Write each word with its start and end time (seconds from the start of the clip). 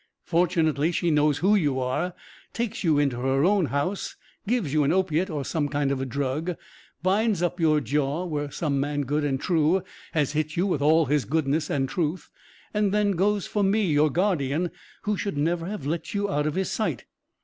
Fortunately 0.25 0.91
she 0.91 1.11
knows 1.11 1.37
who 1.37 1.53
you 1.53 1.79
are, 1.79 2.15
takes 2.53 2.83
you 2.83 2.97
into 2.97 3.17
her 3.19 3.45
own 3.45 3.65
house, 3.67 4.15
gives 4.47 4.73
you 4.73 4.83
an 4.83 4.91
opiate 4.91 5.29
or 5.29 5.45
some 5.45 5.69
kind 5.69 5.91
of 5.91 6.01
a 6.01 6.07
drug, 6.07 6.55
binds 7.03 7.43
up 7.43 7.59
your 7.59 7.79
jaw 7.79 8.25
where 8.25 8.49
some 8.49 8.79
man 8.79 9.01
good 9.03 9.23
and 9.23 9.39
true 9.39 9.83
has 10.13 10.31
hit 10.31 10.57
you 10.57 10.65
with 10.65 10.81
all 10.81 11.05
his 11.05 11.23
goodness 11.23 11.69
and 11.69 11.87
truth, 11.87 12.31
and 12.73 12.91
then 12.91 13.11
goes 13.11 13.45
for 13.45 13.61
me, 13.63 13.83
your 13.85 14.09
guardian, 14.09 14.71
who 15.03 15.15
should 15.17 15.37
never 15.37 15.67
have 15.67 15.85
let 15.85 16.15
you 16.15 16.27
out 16.27 16.47
of 16.47 16.55
his 16.55 16.71
sight. 16.71 17.05